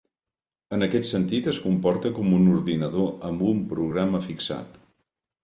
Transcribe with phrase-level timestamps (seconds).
[0.77, 4.83] En aquest sentit, es comporta com un ordinador amb un programa fixat.